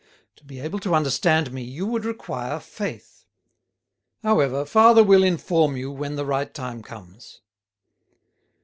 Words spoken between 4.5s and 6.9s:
father will inform you when the right time